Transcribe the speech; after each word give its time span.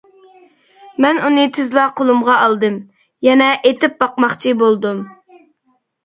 مەن 1.03 1.17
ئۇنى 1.25 1.41
تېزلا 1.57 1.83
قولۇمغا 1.99 2.37
ئالدىم، 2.45 2.79
يەنە 3.27 3.49
ئېتىپ 3.69 3.99
باقماقچى 4.05 4.55
بولدۇم. 4.63 5.03